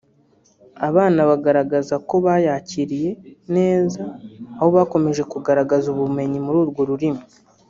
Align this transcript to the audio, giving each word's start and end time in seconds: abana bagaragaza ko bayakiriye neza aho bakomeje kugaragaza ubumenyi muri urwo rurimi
abana 0.87 1.19
bagaragaza 1.29 1.95
ko 2.07 2.15
bayakiriye 2.25 3.09
neza 3.55 4.01
aho 4.57 4.69
bakomeje 4.77 5.21
kugaragaza 5.33 5.85
ubumenyi 5.93 6.39
muri 6.45 6.57
urwo 6.65 6.81
rurimi 6.89 7.23